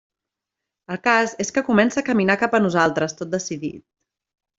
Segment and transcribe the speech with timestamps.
[0.93, 3.83] El cas és que comença a caminar cap a nosaltres tot decidit.